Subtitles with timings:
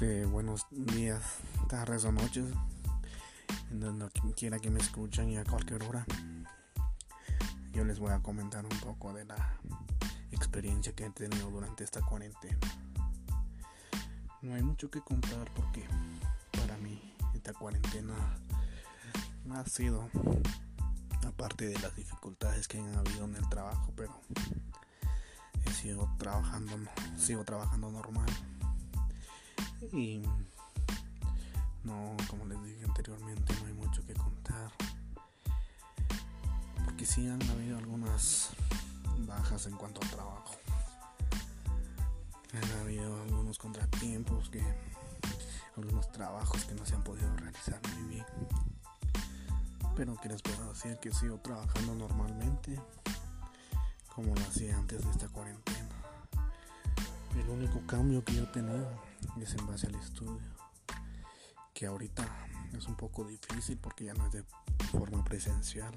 [0.00, 1.22] Este, buenos días,
[1.68, 2.46] tardes o noches,
[3.70, 6.06] en donde quiera que me escuchen y a cualquier hora.
[7.74, 9.58] Yo les voy a comentar un poco de la
[10.32, 12.56] experiencia que he tenido durante esta cuarentena.
[14.40, 15.86] No hay mucho que contar porque
[16.52, 18.14] para mí esta cuarentena
[19.50, 20.08] ha sido,
[21.26, 24.18] aparte de las dificultades que han habido en el trabajo, pero
[25.66, 26.78] he sido trabajando,
[27.18, 28.30] sigo trabajando normal
[29.92, 30.22] y
[31.84, 34.70] no, como les dije anteriormente, no hay mucho que contar.
[36.84, 38.50] Porque sí han habido algunas
[39.26, 40.54] bajas en cuanto al trabajo.
[42.52, 44.62] Han habido algunos contratiempos que
[45.76, 48.26] algunos trabajos que no se han podido realizar muy bien.
[49.96, 52.78] Pero que les puedo decir que sigo trabajando normalmente
[54.14, 55.88] como lo hacía antes de esta cuarentena.
[57.34, 59.09] El único cambio que yo he tenido
[59.40, 60.48] es en base al estudio,
[61.72, 62.26] que ahorita
[62.76, 64.44] es un poco difícil porque ya no es de
[64.90, 65.94] forma presencial,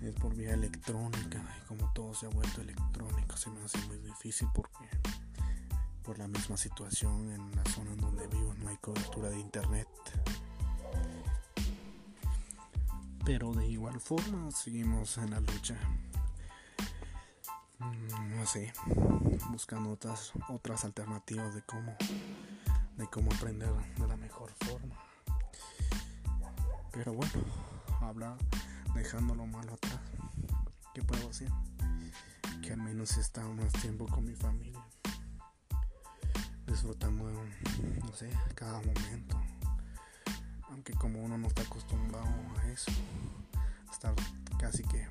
[0.00, 3.98] es por vía electrónica y como todo se ha vuelto electrónico se me hace muy
[3.98, 4.88] difícil porque
[6.02, 9.88] por la misma situación en la zona en donde vivo no hay cobertura de internet.
[13.24, 15.78] Pero de igual forma seguimos en la lucha
[17.82, 18.72] Mm, no sé,
[19.50, 21.96] buscando otras, otras alternativas de cómo,
[22.96, 24.94] de cómo aprender de la mejor forma.
[26.92, 27.32] Pero bueno,
[28.00, 28.36] habla
[28.94, 29.98] dejando lo malo atrás.
[30.94, 31.50] ¿Qué puedo decir?
[32.62, 34.84] Que al menos he estado más tiempo con mi familia.
[36.66, 37.24] Disfrutando,
[38.04, 39.40] no sé, cada momento.
[40.70, 42.92] Aunque como uno no está acostumbrado a eso,
[43.90, 44.14] estar
[44.58, 45.06] casi que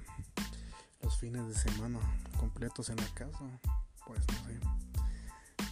[1.18, 2.00] fines de semana
[2.40, 3.40] completos en la casa,
[4.06, 4.60] pues no sé,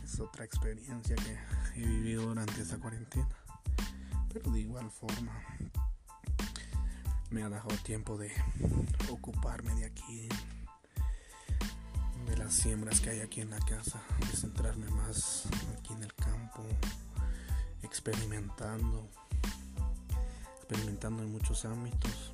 [0.04, 1.38] es otra experiencia que
[1.76, 3.28] he vivido durante esta cuarentena.
[4.32, 5.34] Pero de igual forma,
[7.32, 8.32] me ha dejado tiempo de
[9.10, 10.30] ocuparme de aquí,
[12.28, 15.48] de las siembras que hay aquí en la casa, de centrarme más
[15.78, 16.64] aquí en el campo,
[17.84, 19.10] experimentando,
[20.58, 22.34] experimentando en muchos ámbitos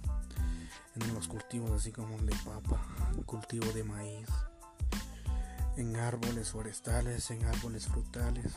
[0.96, 2.82] en los cultivos así como el de papa,
[3.26, 4.28] cultivo de maíz,
[5.78, 8.54] en árboles forestales, en árboles frutales,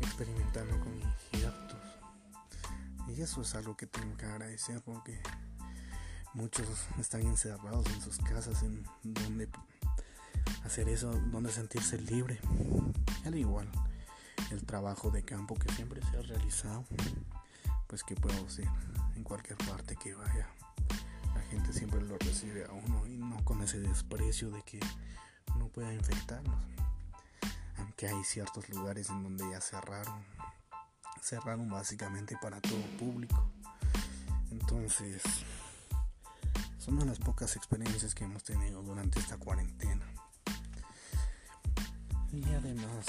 [0.00, 1.80] experimentando con insectos.
[3.08, 5.20] Y eso es algo que tengo que agradecer porque
[6.34, 6.66] muchos
[6.98, 9.48] están encerrados en sus casas, en donde
[10.64, 12.40] hacer eso, donde sentirse libre.
[13.24, 13.70] Al igual,
[14.50, 16.84] el trabajo de campo que siempre se ha realizado,
[17.86, 18.68] pues que puedo hacer
[19.16, 20.48] en cualquier parte que vaya
[21.54, 24.80] gente siempre lo recibe a uno y no con ese desprecio de que
[25.56, 26.60] no pueda infectarnos.
[27.78, 30.24] Aunque hay ciertos lugares en donde ya cerraron,
[31.22, 33.50] cerraron básicamente para todo público.
[34.50, 35.22] Entonces,
[36.78, 40.06] son de las pocas experiencias que hemos tenido durante esta cuarentena.
[42.32, 43.06] Y además,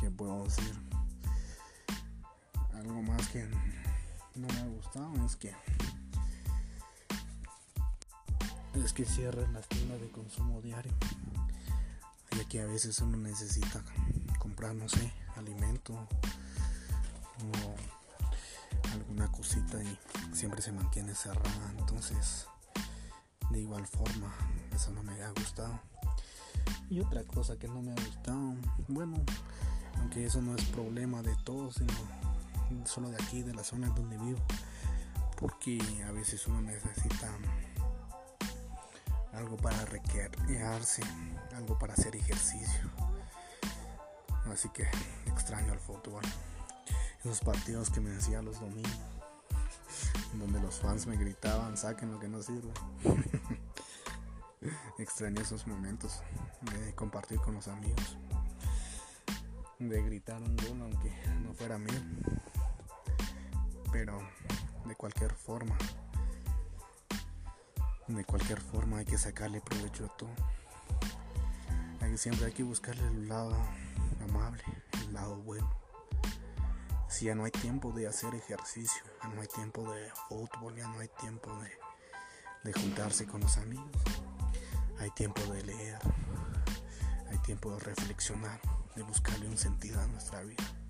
[0.00, 0.74] ¿qué puedo decir?
[2.72, 3.48] Algo más que
[4.36, 5.54] no me ha gustado es que
[8.74, 10.92] es que cierran las tiendas de consumo diario.
[12.36, 13.82] Ya que a veces uno necesita
[14.40, 17.76] comprar, no sé, alimento o
[18.92, 19.98] alguna cosita y
[20.34, 21.72] siempre se mantiene cerrada.
[21.78, 22.46] Entonces,
[23.50, 24.34] de igual forma,
[24.74, 25.80] eso no me ha gustado.
[26.90, 28.54] Y otra cosa que no me ha gustado,
[28.88, 29.16] bueno,
[29.98, 31.92] aunque eso no es problema de todos, sino
[32.84, 34.40] solo de aquí, de la zona donde vivo,
[35.38, 37.28] porque a veces uno necesita
[39.32, 41.02] algo para recrearse,
[41.54, 42.90] algo para hacer ejercicio.
[44.52, 44.86] Así que
[45.26, 46.22] extraño el fútbol.
[47.20, 48.92] Esos partidos que me decía los domingos,
[50.34, 52.72] donde los fans me gritaban, saquen lo que no sirve.
[54.98, 56.20] extraño esos momentos
[56.60, 58.16] de compartir con los amigos,
[59.78, 61.12] de gritar un gol aunque
[61.42, 62.00] no fuera mío.
[64.04, 64.20] Pero
[64.84, 65.78] de cualquier forma,
[68.06, 70.34] de cualquier forma hay que sacarle provecho a todo.
[72.02, 73.56] Hay, siempre hay que buscarle el lado
[74.28, 74.62] amable,
[75.00, 75.70] el lado bueno.
[77.08, 80.86] Si ya no hay tiempo de hacer ejercicio, ya no hay tiempo de fútbol, ya
[80.86, 81.70] no hay tiempo de,
[82.62, 83.88] de juntarse con los amigos.
[84.98, 85.98] Hay tiempo de leer,
[87.30, 88.60] hay tiempo de reflexionar,
[88.96, 90.83] de buscarle un sentido a nuestra vida.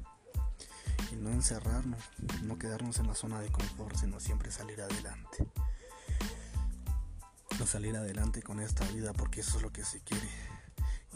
[1.14, 2.00] Y no encerrarnos,
[2.42, 5.46] no quedarnos en la zona de confort, sino siempre salir adelante
[7.66, 10.28] salir adelante con esta vida porque eso es lo que se quiere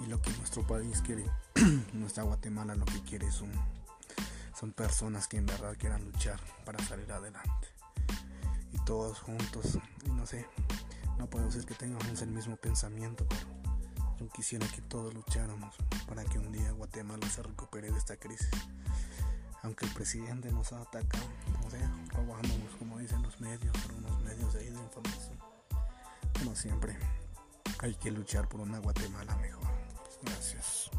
[0.00, 1.24] y lo que nuestro país quiere,
[1.92, 3.50] nuestra Guatemala lo que quiere son,
[4.58, 7.68] son personas que en verdad quieran luchar para salir adelante.
[8.72, 10.46] Y todos juntos, no sé,
[11.18, 13.46] no puedo decir que tengamos el mismo pensamiento, pero
[14.18, 15.74] yo quisiera que todos lucháramos
[16.06, 18.50] para que un día Guatemala se recupere de esta crisis.
[19.62, 21.26] Aunque el presidente nos ha atacado,
[21.66, 25.38] o sea, robándonos, como dicen los medios, por unos medios de información.
[26.38, 26.96] Como siempre,
[27.80, 29.68] hay que luchar por una Guatemala mejor.
[30.22, 30.90] Gracias.